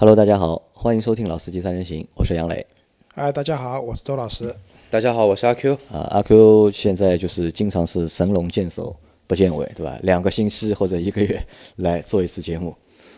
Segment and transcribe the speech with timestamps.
[0.00, 2.64] Hello，大家好，欢迎收听《老司机三人行》，我是杨磊。
[3.16, 4.54] 嗨，大家好，我是周老师。
[4.90, 5.74] 大家好，我是阿 Q。
[5.90, 8.94] 啊，阿 Q 现在就是经常是神龙见首
[9.26, 9.98] 不见尾，对吧？
[10.04, 12.76] 两个星期或者一个月来做一次节目。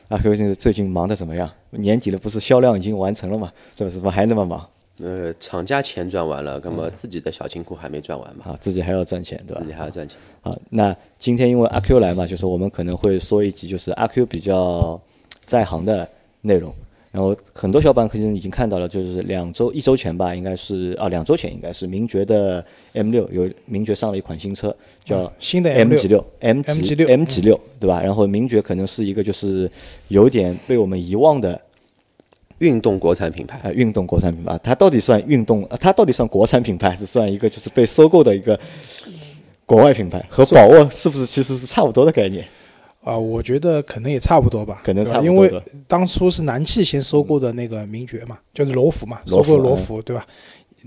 [0.09, 1.51] 阿 Q 现在最近忙的怎么样？
[1.69, 3.53] 年底了，不是销量已经完成了吗？
[3.77, 3.93] 对吧？
[3.93, 4.67] 怎么还那么忙？
[5.03, 8.47] 呃，厂家钱赚完了，那么自己的小金库还没赚完嘛？
[8.47, 9.61] 啊，自己还要赚钱，对吧？
[9.61, 10.19] 自己还要赚钱。
[10.41, 14.99] 好，那今天因为阿 Q 来嘛，就是我们可能会说一集，就是阿 Q 比较
[15.45, 16.09] 在行的
[16.43, 16.75] 内容。
[17.13, 24.73] 然后很多小伙伴可能已经看到了，就是两周一周前吧，应该是啊两周前应该是名爵的 M 六有名爵上了一款新车，
[25.05, 28.01] 叫新的 M 级六 M 级六 M 级六对吧？
[28.01, 29.69] 然后名爵可能是一个就是
[30.07, 31.61] 有点被我们遗忘的
[32.59, 35.69] 运动国产品牌啊，运动国产品牌，它到底算运动？
[35.81, 38.57] 它到底算国产品牌，还是算一个就是被收购的一个
[39.67, 40.25] 国外品牌？
[40.29, 42.47] 和宝沃是不是其实是差不多的概念？
[43.03, 45.27] 啊，我觉得可能也差不多吧，可能差不多。
[45.27, 50.27] 因为当初是南汽先收购的那个名爵嘛，就是罗孚嘛，收购罗孚，对吧？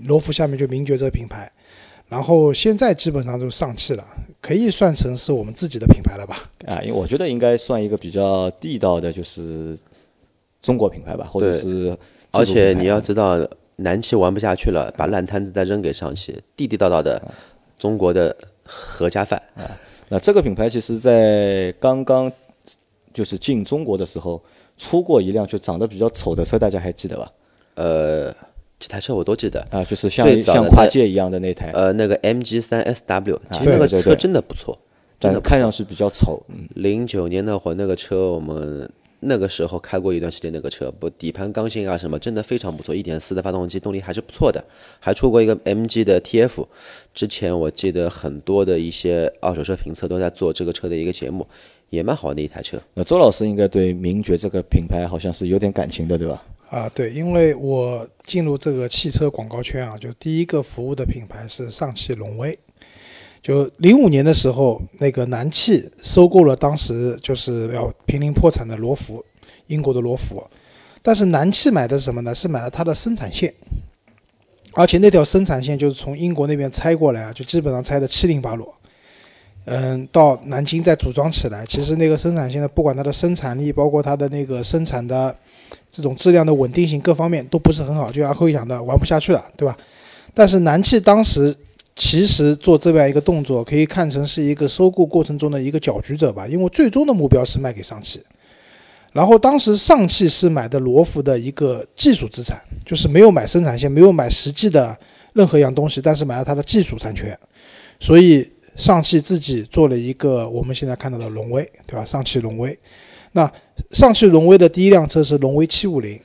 [0.04, 1.50] 罗孚下面就名爵这个品牌，
[2.08, 4.04] 然后现在基本上都上汽了，
[4.40, 6.50] 可以算成是我们自己的品牌了吧？
[6.66, 9.78] 啊，因为我觉得应该算一个比较地道的，就是
[10.62, 11.96] 中国品牌吧，或者是。
[12.36, 13.38] 而且你要知道，
[13.76, 17.22] 南汽玩不下去了，把烂摊子再扔给上汽，地地道道的
[17.78, 19.62] 中国的合家饭啊。
[20.08, 22.30] 那这个品牌其实，在刚刚
[23.12, 24.42] 就是进中国的时候，
[24.76, 27.32] 出过一辆就长得比较丑的车，大家还记得吧？
[27.74, 28.32] 呃，
[28.78, 31.70] 几台车我都记得啊，就是像像跨界一样的那台。
[31.72, 34.78] 呃，那个 MG 三 SW，其实那个车真的不错，
[35.18, 36.42] 真的看上去比较丑。
[36.74, 38.90] 零九年那会儿那个车我们。
[39.24, 42.94] 那个时候开过一段时间那个车，不底盘刚性啊什么，真的非常不错。
[42.94, 44.64] 一点四的发动机动力还是不错的，
[45.00, 46.66] 还出过一个 MG 的 TF。
[47.12, 51.46] 之前我记得很多的一些二手车评测都在做这个车的一个节目，
[51.90, 52.80] 也蛮好的一台车。
[52.94, 56.44] 那周老师应该对名爵这个品牌好像是有点感情的，对吧？
[56.70, 62.58] 啊，对，因为我进入这个汽车广告圈啊，就第一个服务的品牌是上汽荣威。
[63.44, 69.22] 就零五年的时候，那个南汽收购了当时就是要濒临破产的罗孚，
[69.66, 70.42] 英国的罗孚。
[71.02, 72.34] 但是南汽买的是什么呢？
[72.34, 73.52] 是买了它的生产线，
[74.72, 78.74] 而且那条生产线就是从英国那边拆过来啊，就基本上拆的七零八落。
[79.66, 81.66] 嗯，到南京再组装起来。
[81.66, 85.36] 其实那个生产线呢，不管它的生产力，包括它的那个生产的
[85.90, 89.76] 这种质量的稳定性各方面都不是很好，就阿辉讲的玩不下去了，对吧？
[90.32, 91.54] 但是南汽当时。
[91.96, 98.20] 其实做这样一个动作，可以看成是一个收购过程中的一个搅局者吧，因为最终的目标是卖给上汽。
[99.12, 104.98] 然后当时上汽是买的罗孚的一个技术资产，就是没有买生产线，没有买实际的
[105.34, 107.38] 任何一样东西，但是买了它的技术产权。
[108.00, 112.04] 所以上汽自己做了一个我们现在看到的荣威，对吧？
[112.04, 112.76] 上汽荣威。
[113.30, 113.52] 那
[113.92, 116.20] 上汽荣威的第一辆车是荣威七五零，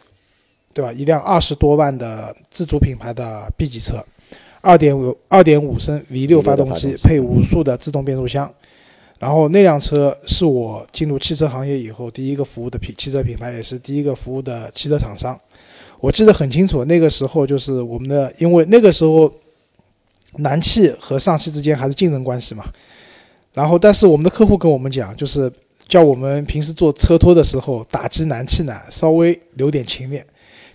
[0.73, 0.91] 对吧？
[0.91, 4.03] 一辆二十多万的自主品牌的 B 级车。
[4.61, 8.53] 二点五二点五升 V 六发动机，配五速的自动变速箱。
[9.17, 15.39] 然后那辆车是我进入汽车行业以后第一个服务的品汽车品牌，也是第一个服务的汽车厂商。
[15.99, 19.33] 我记得很清楚，那个时候就是我们的，因为那个时候
[20.37, 22.63] 南汽和上汽之间还是竞争关系嘛。
[23.53, 25.51] 然后，但是我们的客户跟我们讲，就是
[25.87, 30.25] 叫我们平时做车托的时候打击南汽呢，稍微留点情面，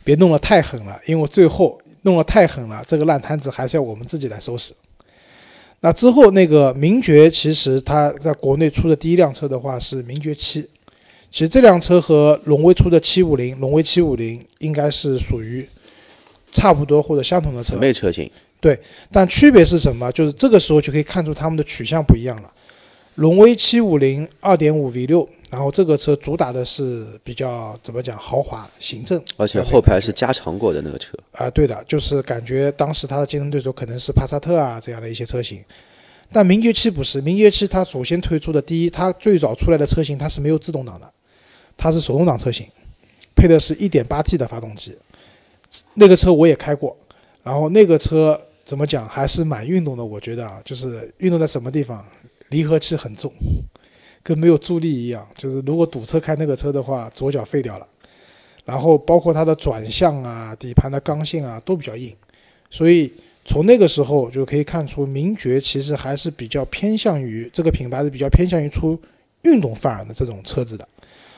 [0.04, 1.80] 别弄得太狠了，因为最后。
[2.04, 4.72] 弄得太狠了，这个烂摊子还是要我们自己来收拾。
[5.80, 10.66] 那之后，那个名爵其实它在国内出的第一辆车的话是名爵七，
[11.30, 15.68] 其实这辆车和荣威出的七五零，荣威七五零应该是属于
[16.52, 17.74] 差不多或者相同的车。
[17.74, 18.30] 姊妹车型。
[18.60, 18.80] 对，
[19.12, 20.10] 但区别是什么？
[20.12, 22.50] 就是这个时候就可以看出他们的取向不一样了。
[23.14, 25.28] 荣威七五零二点五 V 六。
[25.50, 35.62] 然后这个车主打的是比较怎么讲豪华行政，而且后排是加长过的那个车啊，对的，就是感觉当时它的竞争对手可能是帕萨特啊这样的一些车型，
[36.32, 41.08] 但名爵七不是，名爵七它首先推出的第一，它最早出来的车型它是没有自动挡的，
[41.76, 42.66] 它是手动挡车型，
[43.36, 44.98] 配的是一点八 T 的发动机，
[45.92, 46.96] 那个车我也开过，
[47.44, 52.04] 然后那个车怎么讲还是蛮运动的，我觉得啊，就是运动在什么地方，
[52.54, 53.32] 离合器很重。
[54.26, 57.86] 跟没有助力一样，就是如果堵车开那个车的话，左脚废掉了。
[58.64, 62.10] 然后包括它的转向啊、底盘的刚性啊都比较硬，
[62.70, 63.12] 所以
[63.44, 68.98] 从那个时候就可以看出，名爵其实还是比较偏向于这个品牌是比较偏向于出
[69.42, 70.88] 运动范儿的这种车子的，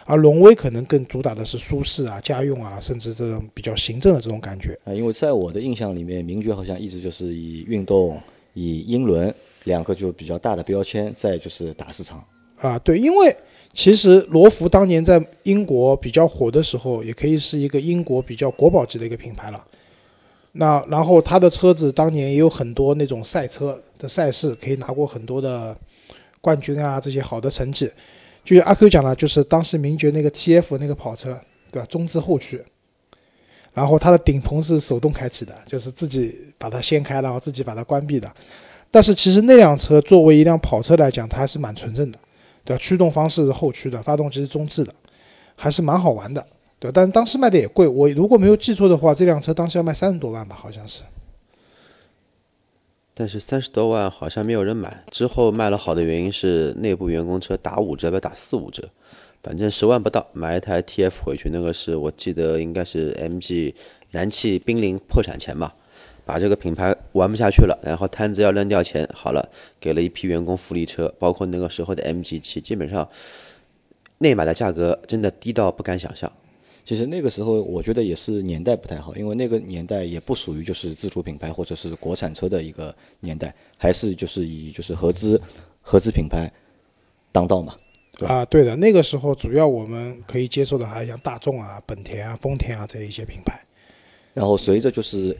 [0.04, 4.94] 而荣威可能更主打的是舒适啊、家用啊，甚至这种比较行政的这种感觉啊。
[4.94, 8.20] 因为在我的印象里面，名爵好像一直就是以运动、
[8.54, 9.34] 以英伦
[9.66, 12.24] 两个就比较大的标签在就是打市场。
[12.58, 13.36] 啊，对，因为
[13.74, 19.62] 其实罗孚当年在英国比较火的时候，也可以是一个英国比较国宝级的一个品牌了。
[20.52, 25.76] 那然后它的车子当年也有很多那种赛车的赛事，可以拿过很多的
[26.40, 27.90] 冠军啊，这些好的成绩。
[28.42, 31.38] 就阿 Q 讲了，就是当时名爵那个 TF 那个跑车，
[31.70, 31.86] 对吧？
[31.90, 32.64] 中置后驱，
[33.74, 38.32] 然后它的顶棚是手动开启的，就是自己把它掀开，然后自己把它关闭的。
[38.96, 42.18] 但是其实那辆车作为一辆跑车来讲，它还是蛮纯正的，
[42.64, 42.82] 对吧？
[42.82, 44.94] 驱动方式是后驱的，发动机是中置的，
[45.54, 46.46] 还是蛮好玩的。
[46.78, 51.02] 对，但是当时卖的也贵，我如果没有记错的话，这辆车当时要卖三十多万吧，好像是。
[53.12, 58.88] 但是三十多万好像没有人买，之后卖了好的原因是内部员工车打五折，不打四五折，
[59.42, 63.74] 反正十万不到买一台 TF 回去，那个是我记得应该是 MG
[64.12, 65.74] 南汽濒临破产前吧，
[66.26, 69.48] 把这个品牌玩不下去了，然后摊子要扔掉钱，好了，
[69.80, 73.08] 给了一批员工福利车，包括那个时候的 MG 七，基本上
[74.18, 76.30] 内买的价格真的低到不敢想象。
[76.84, 85.40] 其实那个时候，我觉得也是年代不太好，因为那个年代也不属于就是自主品牌或者是国产车的一个年代，还是就是以就是合资
[85.80, 86.52] 合资品牌
[87.32, 87.76] 当道嘛。
[88.26, 93.60] 啊，对的，那个时候主要我们可以接受的还像大众啊、本田啊、丰田啊这一些品牌。
[94.32, 95.36] 然后随着就是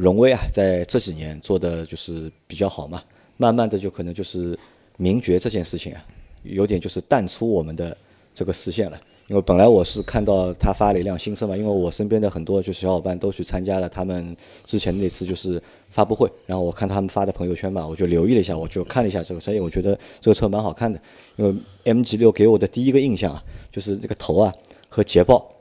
[0.00, 3.02] 荣威啊，在这几年做的就是比较好嘛，
[3.36, 4.58] 慢慢的就可能就是
[4.96, 6.02] 名爵这件事情啊，
[6.42, 7.94] 有点就是淡出我们的
[8.34, 8.98] 这个视线了。
[9.28, 20.98] 因为本来我是看到他发了一辆新车嘛，因为我身边的很多就是小伙伴都去参加了他们之前那次就是发布会，然后我看他们发的朋友圈嘛，我就留意了一下，我就看了一下这个车，因为我觉得这个车蛮好看的。
[21.36, 21.54] 因为
[21.92, 24.50] MG 六给我的第一个印象啊，就是这个头啊
[24.88, 25.54] 和捷豹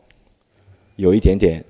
[0.95, 1.65] 有一点点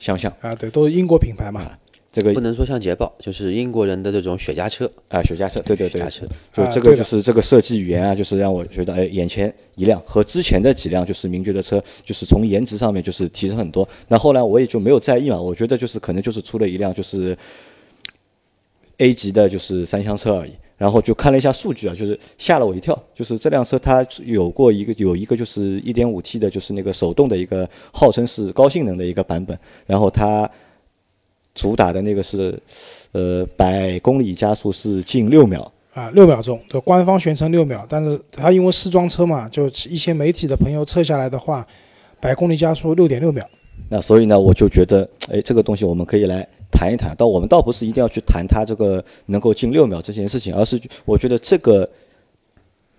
[0.00, 1.78] 相像啊，对，都是英国品牌嘛。
[2.18, 13.88] 这个不能说像捷豹，就是英国人的这种雪茄车啊，雪茄车，对对对，雪茄车，就这个就是这个设计语言啊，就是让我觉得哎，眼前一亮，和之前的几辆就是名爵的车，就是从颜值上面就是提升很多。
[14.08, 17.38] 那后来我也就没有在意嘛，我觉得就是可能就是出了一辆就是
[18.96, 20.50] A 级的就是三厢车而已。
[20.76, 29.56] 然后就看了一下数据啊，就是吓了我一跳，就是这辆车它有过一个有一个就是 1.5T 的，就是那个手动的一个号称是高性能的一个版本，
[29.86, 30.50] 然后它。
[31.58, 32.56] 主打的那个是，
[33.10, 41.66] 呃，百公里加速是近六秒啊，六秒钟，对，官方宣称六秒，但是它因为试装车嘛，就一些媒体的朋友测下来的话，
[42.20, 43.44] 百公里加速六点六秒。
[43.88, 47.12] 那所以呢，我就觉得，哎，这个东西我们可以来谈一谈。
[47.18, 51.88] 但我们倒不是一定要去谈它这个能够近六秒这件事情，而是我觉得这个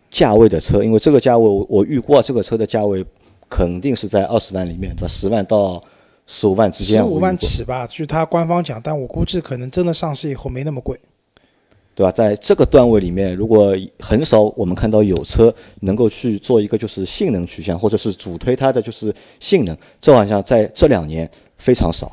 [0.10, 3.06] 价位的车，因为这个价位我我预估啊，这个车的价位
[3.50, 5.08] 肯定是在二十万里面，对吧？
[5.08, 5.82] 十万到。
[6.32, 11.00] 十五万之间，十五万起吧，据他官方讲，但我估计可能真的上市以后没那么贵，
[11.96, 12.12] 对吧？
[12.12, 21.28] 在这个段位里面，如果很少我们看到有车能够去做一个就是性能取向，或者是主推它的就是性能，这好像在这两年
[21.58, 22.12] 非常少，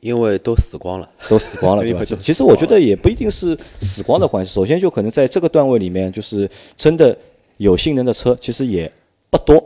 [0.00, 2.04] 因为都死光了，都死光了， 对吧？
[2.20, 6.46] 其实我觉得也不一定是死光的关系，首先就可能在这个段位里面，就是
[6.76, 7.16] 真的
[7.56, 8.92] 有性能的车其实也
[9.30, 9.56] 不多，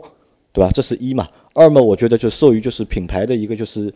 [0.53, 0.71] 对吧？
[0.73, 1.27] 这是一嘛。
[1.59, 3.93] 二嘛，我觉得就受于就是品牌的一个就是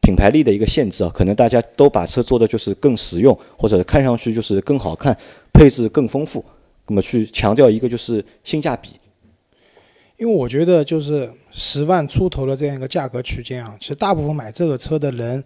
[0.00, 5.14] 品牌力的一个限制啊，可能大家都把车做的就是更实用，或者看上去就是更好看，
[5.52, 6.42] 配置更丰富，
[6.86, 8.88] 那么去强调一个就是性价比。
[10.16, 15.44] 因为我觉得就是十万出头的这样一个价格区间啊，其实大部分买这个车的人，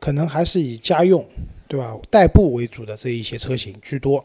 [0.00, 1.24] 可能还是以家用，
[1.68, 1.96] 对吧？
[2.10, 4.24] 代步为主的这一些车型居多，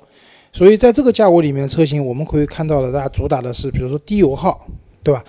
[0.51, 4.65] 所以在这个价位里面的车型，我们可以看到的，大家主打的是比如说低油耗，
[5.03, 5.23] 对吧？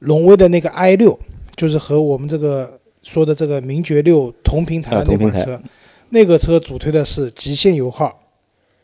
[0.00, 1.16] 荣威的那个 i 六，
[1.54, 5.62] 就是和我们这个说的这个名爵六同平台的那款车，
[6.08, 8.18] 那个车主推的是极限油耗，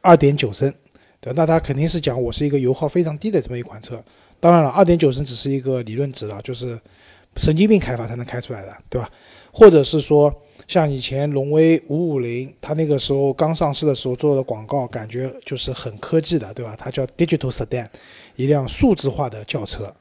[0.02, 0.72] 二点九升，
[1.20, 4.00] 对，那它肯定是讲我是一个油耗非常低的这么一款车。
[4.38, 6.78] 当然了，二点九升只是一个理论值了，就是
[7.36, 9.10] 神经病开发才能开出来的，对吧？
[9.50, 10.32] 或者是说
[10.68, 16.76] 像以前荣威五五零，它那个时候刚上市的时候做的广告，感觉就是很科技的，对吧？
[16.76, 17.88] 它叫 Digital Sedan，
[18.36, 19.94] 一辆数字化的轿车。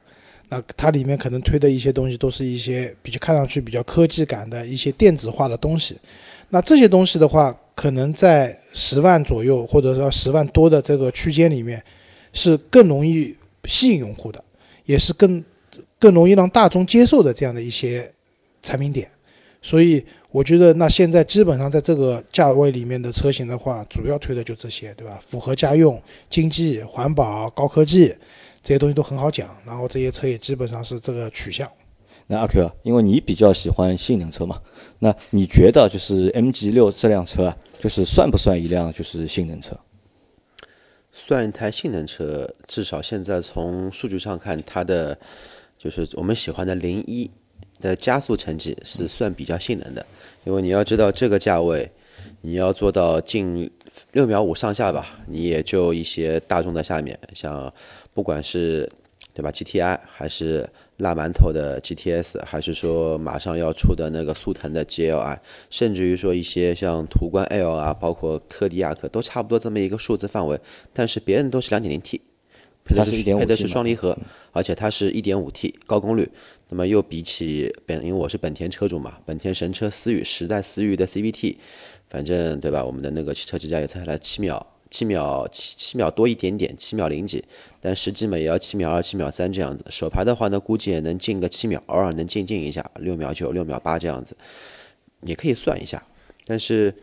[0.48, 5.96] 那它里面可能推的一些东西，都是一些比较看上去比较科技感的一些电子化的东西。
[6.50, 11.82] 那这些东西的话，可能在十万左右，或者说十万多的这个区间里面，
[12.32, 13.34] 是更容易
[13.64, 14.42] 吸引用户的，
[14.84, 15.44] 也是更
[15.98, 18.12] 更容易让大众接受的这样的一些
[18.62, 19.08] 产品点。
[19.60, 25.18] 所以我觉得，那现在基本上在这个价位里面的车型的话，主要推的就这些，对吧？
[25.20, 26.00] 符合家用、
[26.30, 28.14] 经济、环保、高科技。
[28.66, 31.70] 这些东西都很好讲，然后这些车也基本上是这个取向。
[32.26, 34.60] 那阿 Q 啊，因为你比较喜欢性能车嘛，
[34.98, 39.78] 那你觉得就是 MG 六这辆车啊，就是算不算一辆就是性能车？
[41.12, 45.16] 算一台性能车，至少现在从数据上看，它的
[45.78, 47.30] 就是我们喜欢的零一
[47.80, 50.04] 的加速成绩是算比较性能的，
[50.42, 51.88] 因为你要知道这个价位，
[52.40, 53.70] 你要做到近
[54.10, 57.72] 六秒五上下吧，你也就一些大众的下面，像
[58.16, 58.90] 不管是
[59.32, 60.68] 对吧 GTI 还是。
[60.98, 70.58] 辣馒头的 GTS，还是说马上要出的那个速腾的 GLI，甚至于说一些像途观 L 啊，包括柯迪亚克，都差不多这么一个数字范围。
[70.94, 72.22] 但是别人都是 2.0T，
[72.82, 74.16] 配的是配的是双离合，
[74.52, 76.30] 而且它是一点五 T 高功率。
[76.70, 81.56] 那么又比起本，因为我是本田车主嘛，本田神车思域时代思域的 CVT，
[82.08, 82.82] 反正对吧？
[82.82, 84.66] 我们的那个汽车之家也测下来七秒。
[84.90, 87.44] 七秒七七秒多一点点，七秒零几，
[87.80, 89.84] 但实际嘛也要七秒二、七秒三这样子。
[89.90, 94.36] 手排的话呢，估计也能进个七秒，偶尔能进进一下，六秒九、六秒八这样子，
[95.22, 96.06] 也可以算一下。
[96.46, 96.94] 但是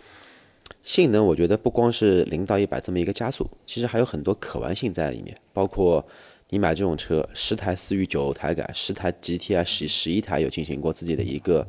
[0.84, 5.36] 性能，我觉得不光是零到一百这么一个加速，其实还有很多可玩性在里面。
[5.52, 6.06] 包括
[6.50, 11.68] 你买这种车，十台思域九台改，十台 GTI 十十一台有进行过自己的一个，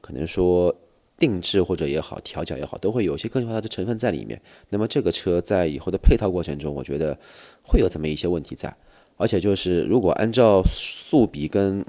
[0.00, 0.76] 可能说。
[1.22, 4.42] 定制或者也好，调教也好，都会有一些个性化的成分在里面。
[4.70, 7.16] 那么这个车在以后的配套过程中，我觉得
[7.62, 8.76] 会有这么一些问题在。
[9.16, 11.86] 而且就是如果按照速比跟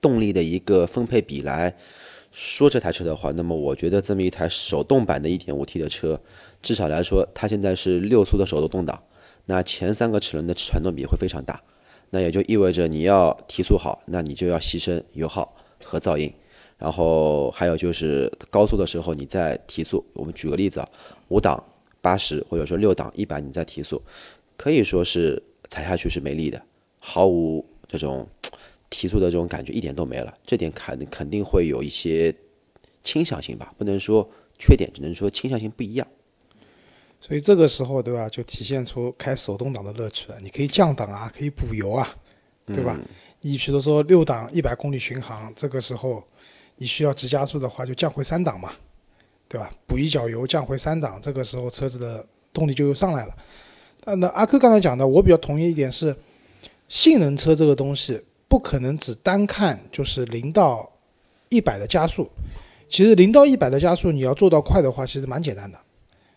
[0.00, 1.76] 动力的一个分配比来
[2.32, 6.18] 说这台车的话，那么我觉得这么一台手动版的 1.5T 的车，
[6.62, 9.02] 至少来说它现在是六速的手动挡，
[9.44, 11.60] 那前三个齿轮的传动比会非常大，
[12.08, 16.32] 那也就意味着你要提速好，那你就要牺牲油耗和噪音。
[16.78, 20.04] 然后还有就是高速的时候，你在提速。
[20.12, 20.88] 我们举个例子啊，
[21.26, 21.62] 五档
[22.00, 24.00] 八十，或者说六档一百，你在提速，
[24.56, 26.62] 可以说是踩下去是没力的，
[27.00, 28.28] 毫无这种
[28.90, 30.32] 提速的这种感觉，一点都没了。
[30.46, 32.32] 这点肯肯定会有一些
[33.02, 36.06] 倾向性吧，不能说缺点，只能说倾向性不一样。
[37.20, 40.38] 所以这个时候，对吧，就体现出开手动挡的乐趣了。
[40.40, 42.16] 你可以降档啊，可以补油啊，
[42.66, 42.96] 对吧？
[43.40, 46.22] 你比如说六档一百公里巡航，这个时候。
[46.78, 48.72] 你需要急加速的话，就降回三档嘛，
[49.48, 49.70] 对吧？
[49.86, 53.36] 补一脚油，降回三档，这个时候车子的动力就又上来了。
[54.16, 56.16] 那阿珂刚才讲的，我比较同意一点是，
[56.88, 60.90] 性能车这个东西不可能只单看就是零到
[61.50, 62.30] 一百的加速。
[62.88, 65.78] 其实零到一百的加速，你要做到快的话，其实蛮简单的，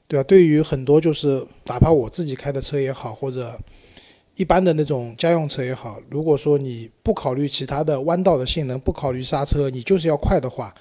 [0.08, 0.24] 对吧？
[0.24, 3.58] 对于很多就是哪怕我自己开的车也好，或者
[4.36, 10.74] 一般的那种家用车也好，如果说你不考虑其他的弯道的性能，不考虑刹车，你就是要快的话，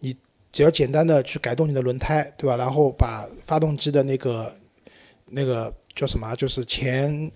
[0.00, 0.14] 你
[0.52, 2.56] 只要简单的去改动你的轮胎，对吧？
[2.56, 4.52] 然后把发动机的那个
[5.26, 7.32] 那个叫什么，就是前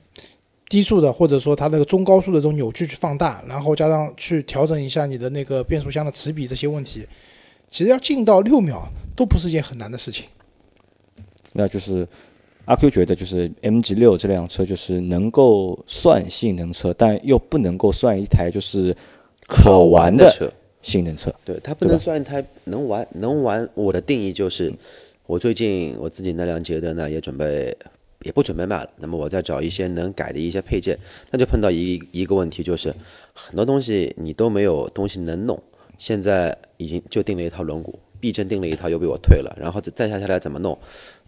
[0.68, 7.06] 低速的或者说它那个中高速的这种扭矩去放大，然后加上去调整一下你的那个变速箱的齿比这些问题，
[7.70, 8.86] 其实要进到六秒
[9.16, 10.28] 都不是一件很难的事情。
[11.54, 12.06] 那就是。
[12.64, 18.96] 阿 Q 觉得就是 MG 六这辆车就是能够算性能车，但又不能够算一台就是
[19.48, 20.50] 可玩的车，
[20.80, 21.34] 性能车。
[21.44, 23.68] 对，它不能算一台能玩能玩。
[23.74, 24.72] 我的定义就是，
[25.26, 27.76] 我最近我自己那辆捷德呢也准备
[28.22, 28.90] 也不准备卖了。
[28.98, 30.96] 那么我再找一些能改的一些配件，
[31.32, 32.94] 那就碰到一一个问题，就是
[33.34, 35.60] 很多东西你都没有东西能弄。
[35.98, 40.78] 现在已经就定了一套轮毂，避震定了一套又被我退了，然后再再下下来怎么弄？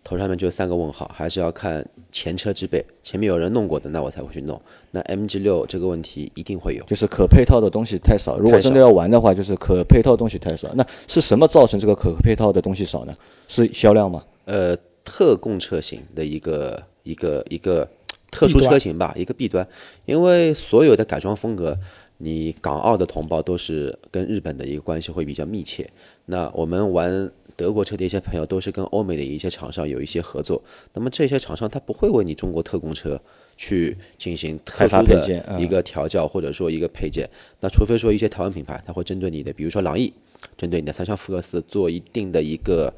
[0.05, 4.61] 头上面就三个问号，还是要看前车之辈，前面有人弄过的，那我才会去弄。
[4.91, 8.39] 那 MG 六这个问题一定会有，就是可配套的东西太少。
[8.39, 10.69] 如果真的要玩的话，就是可配套东西太少。
[10.75, 13.17] 那是什么造成这个可配套的东西少呢？
[13.49, 14.23] 是销量吗？
[14.45, 17.89] 呃，特供车型的一个一个一个
[18.31, 19.67] 特殊车型吧，一个弊端。
[20.05, 21.79] 因为所有的改装风格，
[22.19, 25.91] 你港澳的同胞都是跟日本的一个关系会比较密切。
[26.27, 27.31] 那我们玩。
[27.57, 33.23] 德国车的一些朋友都是跟欧美的一些厂商有一些合作，那么这些厂商他不会为你中国特供车
[33.57, 37.31] 去进行特殊的一个调教或者说一个配件，
[37.61, 40.13] 那除非说一些台湾品牌，他会针对你的，比如说朗逸，
[40.57, 42.93] 针对你的三厢福克斯做一定的一个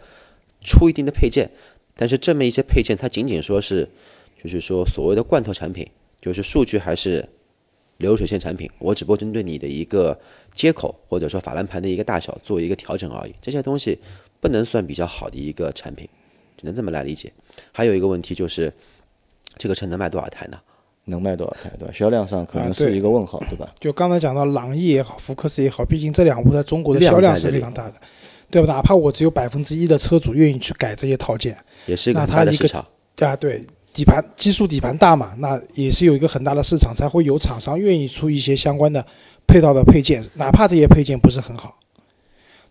[0.62, 1.50] 出一定的配件，
[1.94, 3.90] 但是这么一些配件，它仅仅说是
[4.42, 5.86] 就是说所谓的罐头产品，
[6.22, 7.28] 就是数据还是。
[7.98, 10.18] 流水线产品，我只不过针对你的一个
[10.54, 13.98] 接口或者说法兰盘的一个大小做一个调整而已，这些东西
[14.40, 16.08] 不能算比较好的一个产品，
[16.56, 17.32] 只能这么来理解。
[17.72, 18.72] 还有一个问题就是，
[19.56, 20.58] 这个车能卖多少台呢？
[21.08, 21.70] 能卖多少台？
[21.78, 21.94] 对吧？
[21.94, 23.72] 销量上可能是一个问号，对吧？
[23.78, 27.94] 就刚才讲到朗逸也好，福克斯也好，毕竟这两部在中国的销量是非常大的，
[28.50, 28.74] 对吧？
[28.74, 32.84] 哪怕我只有百分之一的车主愿意去改这些套件，也是一个大的市场。
[33.20, 33.64] 啊，对。
[33.96, 39.06] 底盘基数底盘大嘛，那也是有一个很大的市场，才会有厂商愿意出一些相关的
[39.46, 41.78] 配套的配件，哪怕这些配件不是很好。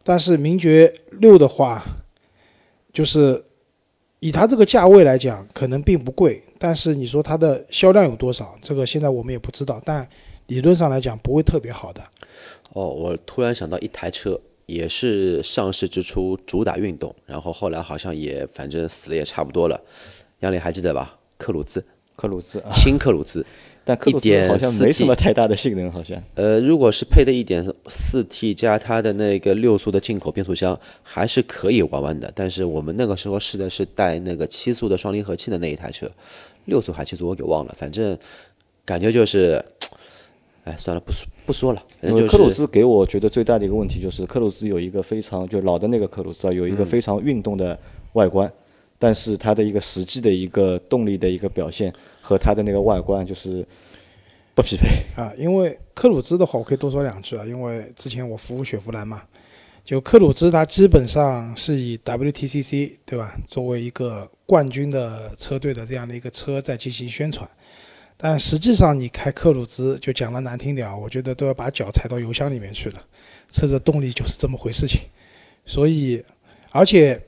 [0.03, 1.83] 但是名爵六的话，
[2.93, 3.43] 就是
[4.19, 10.07] 以它这个价位来讲，可能并不贵，但是你说它的销量有多少，这个现在我们也不知道，但
[10.45, 12.03] 理论上来讲不会特别好的。
[12.73, 19.81] 哦，我突然想到一台车，也是上市之初主打运动，然后后来好像也反正死了也差不多了。
[20.39, 21.17] 杨磊还记得吧？
[21.37, 21.83] 克鲁兹，
[22.15, 23.45] 克鲁兹，新克鲁兹。
[23.87, 26.19] 但克鲁兹好像没什么太大的性能，好像。
[26.33, 32.31] 呃，如果是配的一点四 T 加它的那个六速的进口变速箱，还是可以玩玩的。
[32.33, 36.09] 但是我们那个时候试的是带那个七速的双离合器的那一台车，
[36.65, 38.17] 六速还七速我给忘了，反正
[38.85, 39.63] 感觉就是，
[40.63, 41.83] 哎，算了，不说不说了。
[42.01, 47.77] 因为克鲁兹给我觉得最大的一个问题就是，克鲁兹有一个非常就老的那个克鲁兹啊，有一个非常运动的
[48.13, 48.51] 外观。
[49.05, 53.63] 但是它的一个实际的一个动力的一个表现和它的那个外观就是
[54.55, 55.31] 不匹配啊。
[55.37, 57.45] 因为克鲁兹的话，我可以多说两句啊。
[57.45, 59.21] 因为之前我服务雪佛兰嘛，
[59.83, 67.47] 就克鲁兹它基本上是以 WTCC 对吧，作为一个冠军的车队的这样的一个车在进行宣传。
[68.17, 73.05] 但实际上你开克鲁兹，就讲的难听点啊，我觉得都要把脚踩到油箱里面去了。
[73.51, 75.01] 车子动力就是这么回事情，
[75.63, 76.25] 所以
[76.71, 77.21] 而且。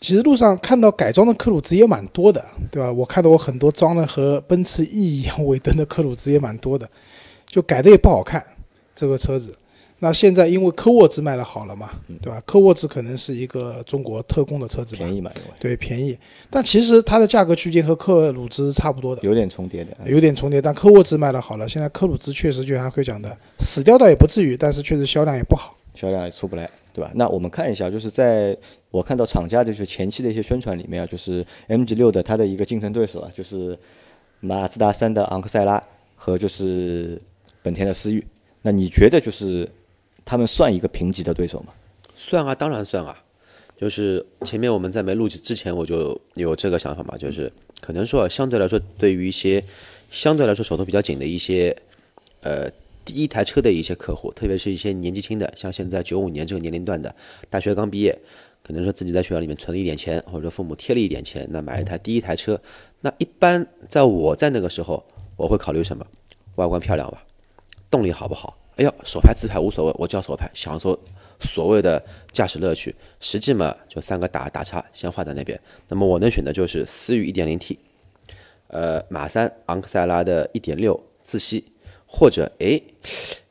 [0.00, 2.92] 其实路上看到改装的克鲁兹也蛮多的，对吧？
[2.92, 6.88] 我看到我很多装的和奔驰 E 一样尾灯的克鲁兹也蛮多的，
[7.46, 8.44] 就改的也不好看
[8.94, 9.56] 这个车子。
[9.98, 11.90] 那现在因为科沃兹卖的好了嘛，
[12.22, 12.40] 对吧？
[12.46, 16.16] 科沃兹可能是一个中国特供的车子，便宜嘛，对，便宜。
[16.48, 20.62] 但其实它的价格区间和克鲁兹差不多的，有点重叠的，有点重叠。
[20.62, 26.70] 但科沃兹卖的好了，现在克鲁兹确实就像会讲的，死掉倒也不至于，但是确实销量也不好，销量也出不来。
[26.94, 27.12] 对吧？
[27.14, 28.56] 那我们看一下，就是在
[28.90, 33.78] 我看到厂家就是前期的一些宣传里面啊，就是 MG 六的它的一个竞争对手啊，就是
[34.40, 35.82] 马自达三的昂克赛拉
[36.16, 37.20] 和就是
[37.62, 38.26] 本田的思域。
[38.62, 39.70] 那你觉得就是
[40.24, 41.72] 他们算一个评级的对手吗？
[42.16, 43.22] 算啊，当然算啊。
[43.76, 49.62] 就是前面我们在没录制之前，我就有这个想法嘛，就是可能说相对来说，对于一些
[50.10, 51.76] 相对来说手头比较紧的一些
[52.40, 52.70] 呃。
[53.04, 57.16] 第一台车的一些客户，特别是一些年纪轻的，像现在九五年这个年龄段的，
[57.48, 58.18] 大学刚毕业，
[58.62, 62.60] 可能说自己在学校里面存了一点钱，或者说父母贴了一点钱，那买一台第一台车，
[63.00, 65.04] 那一般在我在那个时候，
[65.36, 66.06] 我会考虑什么？
[66.56, 67.24] 外观漂亮吧，
[67.90, 68.58] 动力好不好？
[68.76, 70.98] 哎呦，手排自排无所谓，我叫手排，享受
[71.40, 72.94] 所谓的驾驶乐趣。
[73.20, 75.60] 实际嘛，就三个打打叉，先画在那边。
[75.88, 77.78] 那么我能选的就是思域 1.0T，
[78.68, 81.72] 呃，马三昂克赛拉的1.6自吸。
[82.10, 82.80] 或者哎，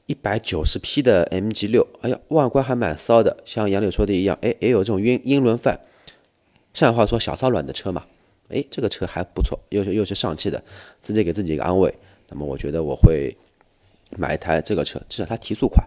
[0.08, 5.82] 一百九十匹的 MG 六，哎呀，外观还蛮骚的，像杨柳说的一样，哎，也有这种英英伦范。
[6.74, 8.06] 上海话说小骚软的车嘛，
[8.48, 10.63] 哎，这个车还不错，又是又是上汽的，
[11.04, 11.93] 自己给自己一个安慰。
[12.30, 13.36] 那么我觉得我会
[14.17, 15.84] 买一台这个车，至少它提速快，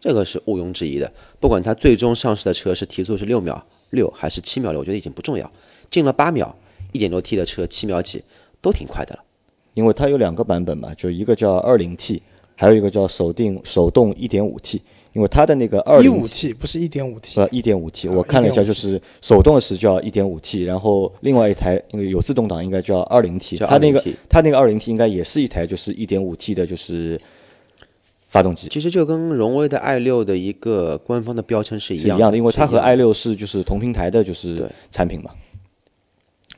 [0.00, 1.10] 这个是毋庸置疑的。
[1.40, 5.50] 不管它最终上市的车是提速是六秒六还是七秒六，我觉得已经不重要，
[5.90, 6.54] 进了八秒，
[6.92, 8.22] 一点多 T 的车七秒几
[8.60, 9.24] 都挺快的了。
[9.72, 12.22] 因为它有两个版本嘛，就一个叫二零 T，
[12.56, 14.82] 还有一个叫手定手动一点五 T。
[15.12, 27.18] 因为它的那个二零 T 不是一点五 T，呃，一点五 T，我看了一下，就是手动的是叫一点五 T，然后另外一台因为有自动挡应该叫二零 T，它那个它那个二零 T 应该也是一台就是一点五 T 的，就是
[28.28, 28.68] 发动机。
[28.68, 35.30] 其实就跟荣威的 i 六的一个官方的标称是一样的，因为它和 i 六是就是同平台的，就是产品嘛。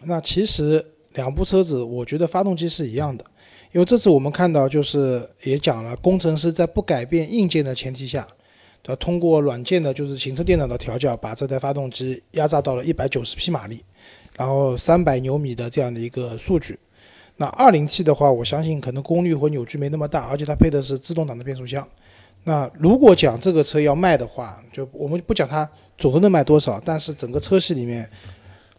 [0.03, 0.85] 那其实。
[1.15, 3.25] 两部车子，我觉得发动机是一样的，
[3.73, 8.27] 因为这次我们看到就是也讲了，工程师在不改变硬件的前提下，
[8.83, 13.85] 对通过软件的，就是行车电脑的调教，把这台发动机压榨到了一百九十匹马力，
[14.37, 16.79] 然后三百牛米的这样的一个数据。
[17.37, 21.87] 那二零 T 的话，我相信可能功率和扭矩没那么大，而且它配的是自动挡的变速箱。
[22.45, 28.09] 那如果讲这个车要卖的话，就我们不讲它总的能卖多少，但是整个车系里面，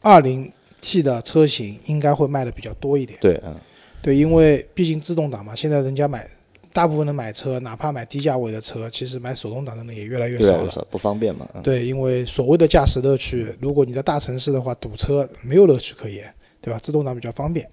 [0.01, 0.51] 二零。
[0.81, 3.19] T 的车型应该会卖的比较多一点。
[3.19, 3.53] 对，嗯，
[4.01, 6.27] 对，因为毕竟自动挡嘛，现在人家买
[6.71, 11.47] 大部分的买车，哪怕买低价位的车，其实买手动挡的人也越来越少了，不方便嘛。
[11.63, 16.79] 对，因为所谓的驾驶乐趣，如果你在大城市的话，堵车没有乐趣可言，对吧？
[16.79, 17.69] 自动挡比较方便。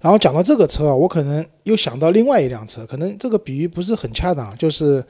[0.00, 5.04] 然后讲到这个车啊，我可能又想到另外一辆车，可能这个比喻不是很恰当，就是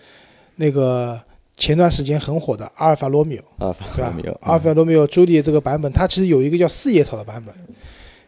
[0.57, 1.21] 那个。
[1.57, 7.55] 前段时间很火的阿尔法罗密欧，阿尔法罗密欧，阿尔法罗密欧朱迪这个版本，它其实有一个叫四叶草的版本。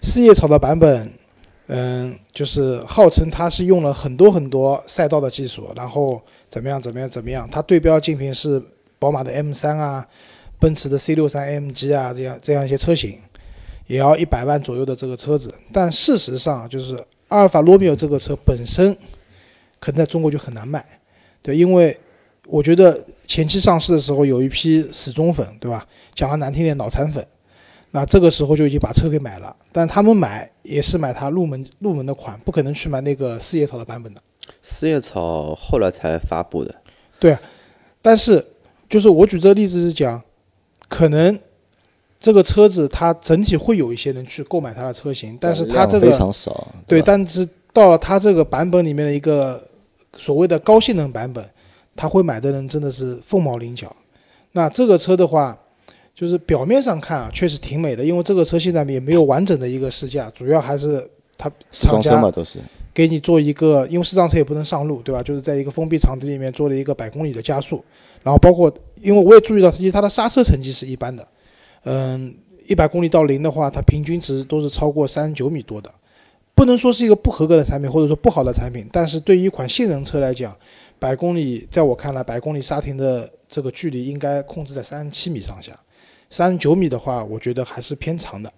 [0.02, 1.12] 四叶草的版本，
[1.66, 8.62] 嗯，就是号称它是用了很多很多赛道的技术，然后怎么样怎么样怎么样，它对标竞品是
[8.98, 10.06] 宝马的 M3 啊，
[10.59, 13.18] 奔驰的 C63 AMG 啊，这样这样一些车型，
[13.87, 15.52] 也要一百万左右的这个车子。
[15.72, 16.96] 但事实上，就是
[17.28, 18.96] 阿尔法罗密欧这个车本身，
[19.80, 20.85] 可能在中国就很难卖，
[21.42, 21.98] 对，因为。
[22.48, 25.85] 我觉得前期上市的时候有一批死忠粉，对吧？
[26.14, 27.26] 讲的难听点，脑残粉，
[27.90, 34.20] 那这个时候就已经把车给买了，但他们买也是买它入门入门的款，不可能去买那个四叶草的版本的。
[34.62, 36.75] 四叶草后来才发布的，
[37.18, 37.37] 对
[38.03, 38.44] 但是
[38.88, 40.22] 就是我举这个例子是讲，
[40.88, 41.38] 可能
[42.20, 49.66] 这个车子它整体会有一些人去购买它的车型，但是它这个非常少，对，吧但是到了它这个版本里面的一个
[50.16, 51.44] 所谓的高性能版本，
[51.96, 53.94] 他会买的人真的是凤毛麟角。
[54.53, 55.59] 那这个车的话，
[56.16, 62.59] 就是表面上看啊，确实挺美的，因为这个车现在也没有完整的一个试驾，主要还是它厂家嘛都是，
[62.94, 65.22] 给你做一个，因为视障车也不能上路，对吧？
[65.22, 67.85] 就是在一个封闭场地里面做了一个百公里的加速，
[68.22, 71.29] 然后包括，因为我也注意到，其实它的刹车成绩是一般的，
[71.85, 72.35] 嗯，
[72.66, 75.92] 一百公里到零的话，它平均值都是超过三十九米多的，
[76.55, 80.57] 不能说是一个不合格的产品或者说不好的产品，但是对于一款性能车来讲，
[80.98, 85.79] 百公里在我看来，百公里刹停的这个距离应该控制在三十七米上下，
[86.30, 88.52] 三十九米的话，我觉得还是偏长的。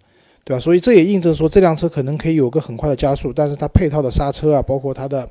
[0.44, 0.61] 对吧？
[0.61, 5.28] 所以这也印证说这辆车可能可以有个很快的加速，但是它配套的刹车啊，包括它的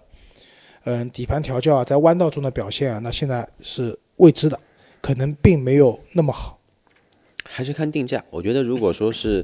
[0.83, 4.59] 嗯底盘调教啊，在弯道中的表现啊，那现在是未知的，
[5.01, 6.59] 可能并没有那么好。
[7.43, 8.23] 还是看定价。
[8.29, 9.43] 我觉得如果说是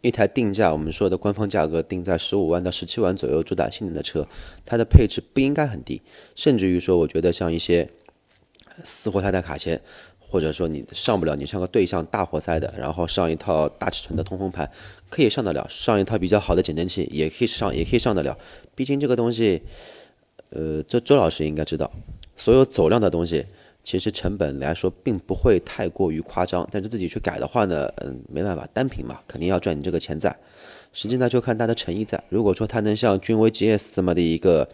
[0.00, 4.26] 一台定价，我们说的官方价格定在十五万到十七万左右，主打性能的车，
[4.64, 6.00] 它的配置不应该很低，
[6.34, 7.90] 甚至于说，我觉得像一些
[8.82, 9.82] 四活塞的卡钳，
[10.30, 14.70] 或者说你上不了，你上个对向大活塞的，然后上一套大尺寸的通风盘，
[15.08, 18.38] 可以上得了；上一套比较好的减震器也可以上，也可以上得了。
[18.74, 19.62] 毕竟这个东西，
[20.50, 21.90] 呃，这周老师应该知道，
[22.36, 23.44] 所有走量的东西。
[23.82, 30.36] 其实成本来说并不会太过于夸张，但是自己去改的话呢，嗯，没办法，单品嘛，肯定要赚你这个钱在。
[30.92, 32.22] 实际呢，就看它的诚意在。
[32.28, 34.68] 如果说它能像君威 GS 这么的一个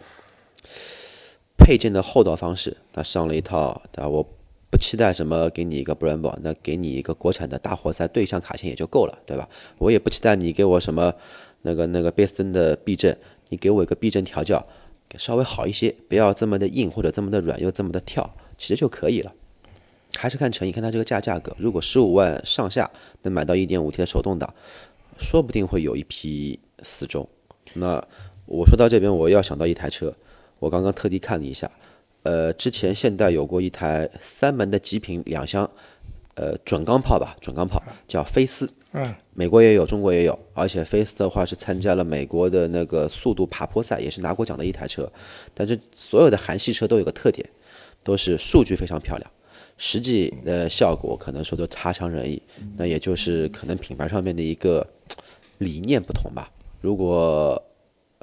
[1.57, 4.09] 配件的厚道方式，他上了一套，对吧？
[4.09, 4.27] 我
[4.69, 9.49] 不期待什么给你一个 Brembo，那给你一个国产的大活塞对向卡钳也就够了，对吧？
[9.77, 11.13] 我也不期待你给我什么
[11.61, 13.17] 那个那个贝斯登的避震，
[13.49, 14.67] 你给我一个避震调教
[15.15, 18.35] 稍微好一些，不要这么的硬或者这么的软又这么的跳。
[18.57, 19.33] 其实就可以了，
[20.17, 21.55] 还是看诚意，看它这个价价格。
[21.59, 22.89] 如果十五万上下
[23.21, 24.53] 能买到一点五 T 的手动挡，
[25.17, 27.29] 说不定会有一批死忠。
[27.73, 28.03] 那
[28.45, 30.15] 我说到这边，我要想到一台车，
[30.57, 31.69] 我刚刚特地看了一下，
[32.27, 35.69] 呃，之前现代有过一台三门的极品两厢，
[36.35, 45.09] 呃，准钢炮吧，准钢炮叫飞思，嗯，美国也有，中国也有，而且飞思的话是参加了美国的那个速度爬坡赛，也是拿过奖的一台车。
[45.53, 47.47] 但是所有的韩系车都有个特点。
[48.03, 49.29] 都是数据非常漂亮，
[49.77, 52.41] 实际的效果可能说都差强人意。
[52.77, 54.87] 那也就是可能品牌上面的一个
[55.57, 56.49] 理念不同吧。
[56.79, 57.61] 如果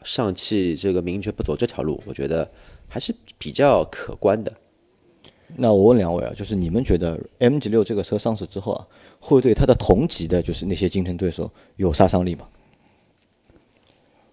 [0.05, 2.49] 上汽这个名爵不走这条路，我觉得
[2.89, 4.53] 还是比较可观的。
[5.57, 8.87] 那我问两位啊，就是你们觉得 MG 六这个车上市之后啊，
[9.19, 12.47] 会对它的同级的，就是那些竞争对手有杀伤力吗？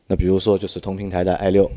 [0.08, 1.72] 那比如说就是同平台的 i 六，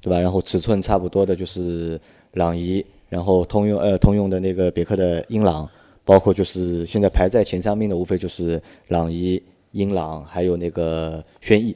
[0.00, 0.20] 对吧？
[0.20, 1.98] 然后尺寸差不多的就是
[2.32, 2.84] 朗逸。
[3.10, 5.66] 然后通用呃通用的那个别克的英朗，
[6.04, 11.74] 包括就是现在排在前三名的，无非就是朗逸、英朗，还有那个轩逸，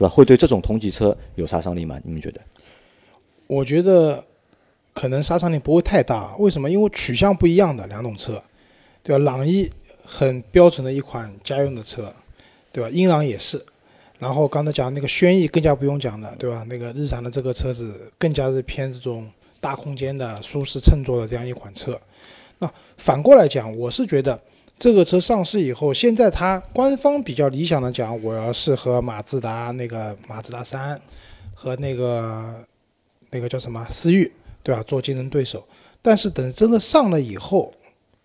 [0.00, 0.08] 对吧？
[0.08, 2.00] 会对这种同级车有杀伤力吗？
[2.02, 2.40] 你们觉得？
[3.46, 4.24] 我觉得
[4.94, 6.34] 可能杀伤力不会太大。
[6.38, 6.70] 为什么？
[6.70, 8.42] 因为取向不一样的两种车，
[9.02, 9.22] 对吧？
[9.22, 9.70] 朗逸
[10.02, 12.14] 很标准的一款家用的车，
[12.72, 12.88] 对吧？
[12.88, 13.62] 英朗也是。
[14.18, 16.64] 然后刚才讲那个轩逸更加不用讲了，对吧？
[16.66, 19.30] 那个日产的这个车子更加是偏这种。
[19.62, 22.00] 大空间的舒适乘坐的这样一款车，
[22.60, 24.40] 那反过来讲，我是觉得
[24.80, 30.98] 这个车上市以后，现在它官方比较理想的讲，我要是和马自达那个马自达三
[31.54, 32.66] 和那个
[33.28, 35.62] 那个叫什么思域，对吧，做竞争对手。
[36.00, 37.74] 但是等真的上了以后，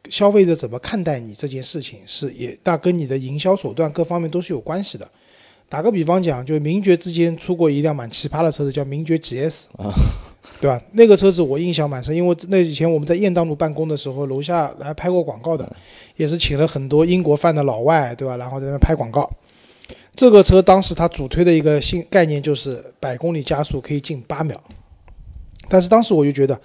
[0.10, 5.12] 消费者怎么看待你这件事情，是也大跟你的营销手段各方面都是有关系的。
[5.70, 9.94] 打个比方讲，就名爵之间出过一辆蛮奇葩的车子，叫名爵 GS 啊。
[10.62, 10.82] 对吧？
[10.94, 15.70] 那个车子我印象蛮深，因为那以前我们在雁荡路办公的时候，楼下来拍过广告的，
[16.16, 18.38] 也是请了很多英国范的老外，对吧？
[18.38, 19.30] 然后在那拍广告。
[20.16, 24.56] 这个车当时它主推的一个新概念就是百公里加速可以进八秒，
[25.68, 26.60] 但是当时我就觉得，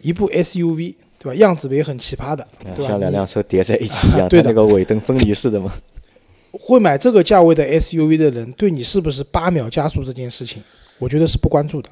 [0.00, 1.34] 一部 SUV，对吧？
[1.34, 2.88] 样子也很奇葩的，对吧？
[2.88, 5.70] 像两辆车叠在一起一样， 对的，那个尾灯分离式的嘛。
[6.60, 10.62] 会买这个价位的 SUV 的人，对你是不是八秒加速这件事情，
[10.98, 11.90] 我觉得是不关注的，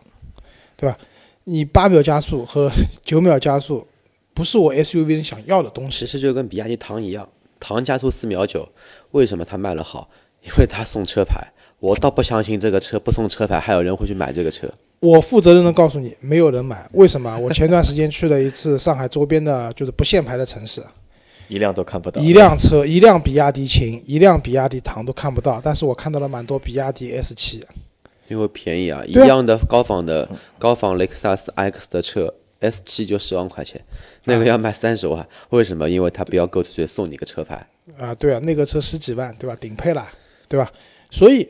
[0.77, 0.99] 对吧？
[1.45, 2.71] 你八秒加速和
[3.05, 3.87] 九秒加速，
[4.33, 6.01] 不是我 SUV 想要的东西。
[6.01, 7.29] 其实就跟比亚迪唐一样，
[7.61, 8.69] 唐加速四秒九，
[9.11, 10.09] 为什么它卖了好？
[10.43, 11.53] 因为它送车牌。
[11.81, 14.67] 我倒不相信这个车不送车牌，还有人会去买这个车。
[15.01, 16.89] 我负责任的告诉你，没有人买。
[16.93, 17.39] 为什么？
[17.39, 20.83] 我前段时间去了一次上海周边的，就是不限牌的城市，
[21.55, 27.65] 一辆都看不到，一辆车，一辆比亚迪秦，一辆比亚迪唐都看不到，但是我看到了蛮多比亚迪 S 七。
[28.27, 33.81] 因为便宜啊，一样的高仿的高仿雷克萨斯 X 的车，S 七就十万块钱，
[34.25, 35.89] 那个要卖三十万，为什么？
[35.89, 37.65] 因为他不要购置税送你个车牌。
[37.99, 39.55] 啊，对啊，那个车十几万，对吧？
[39.61, 40.09] 顶配了，
[40.49, 40.73] 对吧？
[41.11, 41.49] 所以，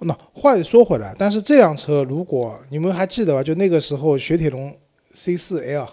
[0.00, 3.40] 那话又说回来，但是这辆车如果你们还记得吧？
[3.40, 4.76] 就那个时候雪铁龙
[5.12, 5.86] C 四 L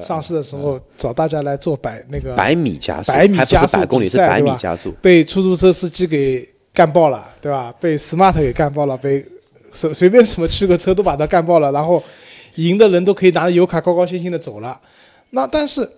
[0.00, 4.92] 上市的时候，找大家来做百那个百米加速，百米还不加速是百公里，是百米加速。
[5.02, 7.74] 被出租车司机给干爆了，对吧？
[7.80, 9.24] 被 smart 给干爆了，被
[9.72, 12.02] 随随便什么驱个车都把它干爆了，然后
[12.56, 14.80] 赢的人都可以拿着油卡高高兴兴的走了。
[15.30, 15.88] 那但是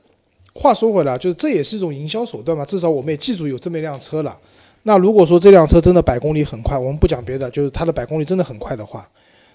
[0.55, 4.37] 话说回来，就是这也是一种营销手段嘛，至少我们也记住有这么一辆车了。
[4.85, 9.07] 那如果说这辆车真的百公里很快，我们不讲别的，就是它的百公里真的很快的话，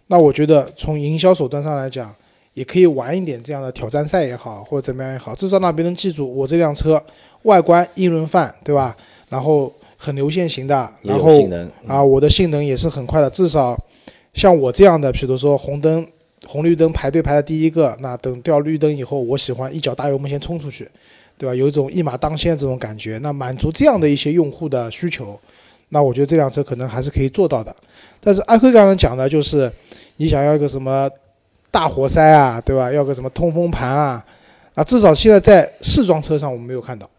[0.07, 2.13] 那我觉得从营销手段上来讲，
[2.53, 7.01] 也可以玩一点这样的挑战赛也好，或者怎么样也好，至少让别人记住我这辆车
[7.43, 8.95] 外观英伦范，对吧？
[9.29, 13.75] 然后很流线型的，然后性能，啊，我的性能也是很快的，至少
[14.33, 16.05] 像我这样的，比如说红灯、
[16.45, 20.87] 红绿灯排队排的第一个，那等掉绿灯以后，我喜欢一脚大油门先冲出去，
[21.37, 21.55] 对吧？
[21.55, 25.39] 有一种一马当先这种感觉，那满足这样的一些用户的需求，
[25.89, 27.75] 那我觉得这辆车可能还是可以做到的。
[28.19, 29.71] 但是阿辉刚刚讲的就是，
[30.17, 31.09] 你想要一个什么
[31.73, 32.91] 大活塞啊，对吧？
[32.91, 34.23] 要个什么通风盘啊，
[34.75, 37.09] 啊，至少现在在试装车上我们没有看到，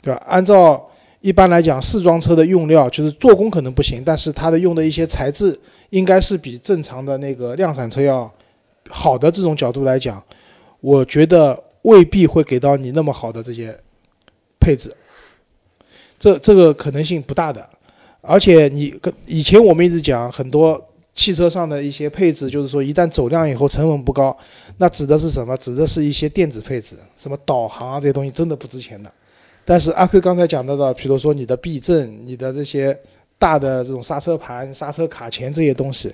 [0.00, 0.22] 对吧？
[0.26, 0.88] 按照
[1.20, 8.32] 一般来讲，试装车的用料就是做工可能不行，但是它的用的一些材质应该是比正常的那个量产车要
[8.88, 9.30] 好的。
[9.30, 10.24] 这种角度来讲，
[10.80, 13.78] 我觉得未必会给到你那么好的这些
[14.58, 14.90] 配置，
[16.18, 17.68] 这这个可能性不大的。
[18.22, 20.82] 而且你跟以前我们一直讲很多
[21.14, 24.36] 汽车上的一些配置，就是说一旦走量以后成本不高，
[24.78, 25.56] 那指的是什么？
[25.56, 29.12] 指的是一些电子配置，什么导航啊这些东西真的不值钱的。
[29.64, 32.98] 但是阿 Q 刚才讲到的，比如说你的避震、你的这些
[33.38, 36.12] 大的这种刹车盘、刹车卡钳这些东西，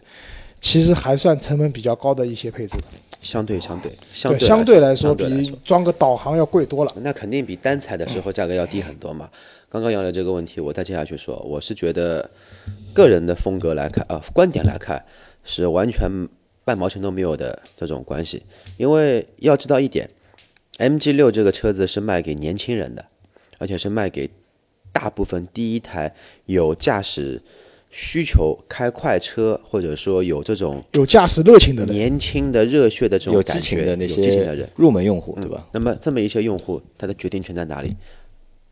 [0.61, 2.84] 其实还算成本比较高的一些配置的。
[3.20, 6.92] 相对相对相对，对相对来来说比装个导航要贵多了。
[7.00, 9.28] 那肯定比单采的时候价格要低很多嘛。
[9.70, 12.30] 刚刚杨磊这个问题，我再接下去说，我是觉得
[12.94, 15.04] 个人的风格来看，呃，观点来看
[15.44, 16.28] 是完全
[16.64, 18.42] 半毛钱都没有的这种关系。
[18.76, 20.11] 因为要知道一点
[20.78, 23.04] ，MG 六这个车子是卖给年轻人的，
[23.59, 24.31] 而且是卖给
[24.92, 26.14] 大部分第一台
[26.46, 27.40] 有驾驶
[27.90, 34.68] 需求、开快车或者说有这种有驾驶热情的人，年轻的热血的这种有感觉、激情的那有激情的人。
[34.76, 35.66] 入门用户，对吧？
[35.72, 37.96] 那么这么一些用户，他的决定权在哪里？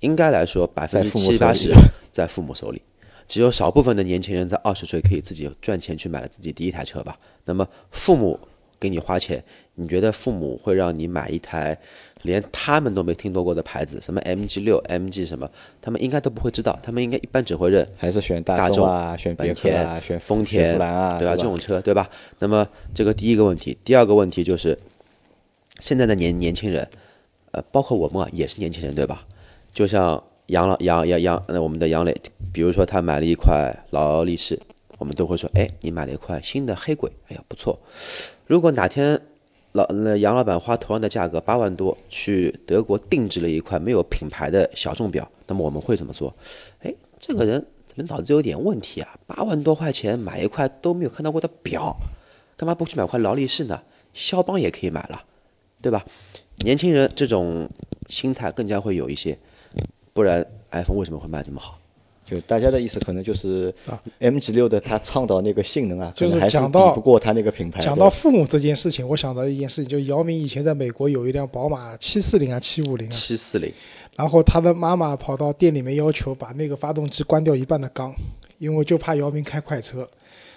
[0.00, 1.72] 应该来说，百分之七八十
[2.12, 2.82] 在父母手里，
[3.28, 7.18] 只有少部分的年轻人在二十岁可以自己赚钱去买了自己第一台车吧。
[7.44, 8.38] 那么父母
[8.78, 9.42] 给你花钱，
[9.74, 11.78] 你觉得父母会让你买一台
[12.22, 21.32] 连他们都没听说过的牌子，什么 MG 六、MG 什么，他们应该都不会知道，他们应该一般只会认还是选大众众啊，选本田啊，选丰田、啊，对吧？
[21.32, 22.10] 吧这种车，对吧？
[22.38, 24.78] 那么这个第一个问题，第二个问题就是，
[25.80, 26.88] 现在的年年轻人，
[27.52, 29.26] 呃，包括我们啊，也是年轻人，对吧？
[29.72, 32.16] 就像杨老杨杨杨，那，我们的杨磊，
[32.52, 34.61] 比如说他买了一块劳力士，
[34.98, 37.80] 我们都会说，哎，你买了一块新的黑鬼，哎呀，不错。
[38.46, 39.20] 如果哪天
[39.72, 46.32] 老那杨老板花同样的价格八万多去德国定制了一块没有品牌的小众表，那么我们会怎么说？
[46.80, 49.18] 哎，这个人怎么脑子有点问题啊？
[49.26, 51.96] 八万多块钱买一块都没有看到过的表，
[52.56, 53.82] 干嘛不去买块劳力士呢？
[54.14, 55.24] 肖邦也可以买了，
[55.82, 56.06] 对吧？
[56.64, 57.68] 年轻人这种
[58.09, 59.38] 心态更加会有一些，
[60.16, 61.79] 不然 iPhone 为什么会卖这么好？
[62.24, 67.81] 就大家的意思可能就是啊 MG 六的它倡导那个性能啊，就是能还是讲到不过它那个品牌。
[67.81, 73.70] 讲到父母这件事情，我想到一件事情，就姚明以前在美国有一辆宝马七四零啊、七五零啊，七四零，
[74.16, 78.12] 然后他的妈妈跑到店里面要求把那个发动机关掉一半的缸，
[78.59, 80.09] 因为就怕姚明开快车。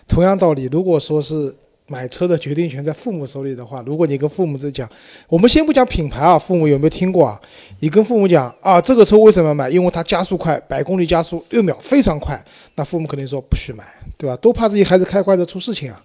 [0.07, 1.53] 同样道理，如果说是
[1.89, 4.87] 买车的决定权在父母手里的话，如果你跟父母在讲，
[5.27, 7.41] 我们先不讲品牌啊，父母有没有听过啊？
[7.79, 9.69] 你跟父母讲啊，这个车为什么买？
[9.69, 12.41] 因为它加速快，百公里加速六秒，非常快。
[12.75, 13.83] 那父母肯定说不许买，
[14.17, 14.37] 对吧？
[14.37, 16.01] 都怕自己孩子开快车出事情啊，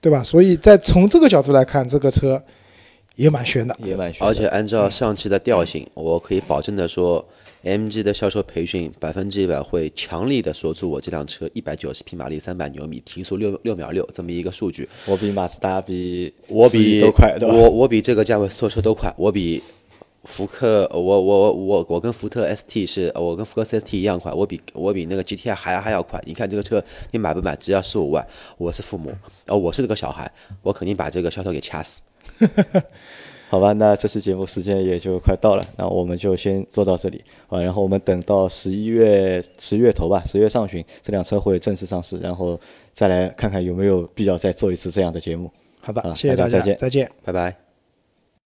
[0.00, 0.22] 对吧？
[0.22, 2.40] 所以在从这个角度来看，这个车
[3.16, 3.76] 也蛮悬的。
[3.78, 7.26] 也蛮悬，而且按照上汽的调性，我可以保证的说
[7.64, 14.88] ，MG 的销售培训百分之一百会强力的说出我这辆车一百九十匹马力、三百牛米，提速六六秒六这么一个数据。
[15.06, 17.36] 我比马自达比我比都快？
[17.40, 19.62] 我我比这个价位所有车都快，我比
[20.24, 26.22] 福克，我我我我跟福特 ST 是，我跟福克 CST 一样快，我比我比那个 GTI 还还要快。
[26.26, 27.54] 你看这个车，你买不买？
[27.56, 29.14] 只要十五万，我是父母，
[29.48, 32.02] 哦，我是这个小孩，我肯定把这个销售给掐死。
[33.54, 37.60] 好好吧，那这期节目时间也就快到了，那我们就先做到这里啊。
[37.60, 42.58] 然后我们等到十一月十月头吧，十月上旬这辆车会正式上市，然后
[42.92, 45.48] 再来看看有没有必要再做一次这样的节目。
[45.80, 47.10] 好吧，好谢谢大家，大家再见再见。
[47.22, 47.63] 拜拜。